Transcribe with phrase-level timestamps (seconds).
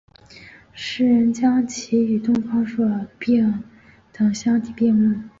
[0.73, 3.07] 时人将其与东方朔
[4.11, 5.21] 等相提并比。